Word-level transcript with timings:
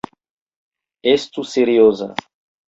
Estu 1.11 1.45
serioza! 1.51 2.09